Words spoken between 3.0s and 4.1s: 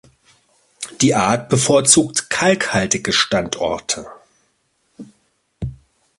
Standorte.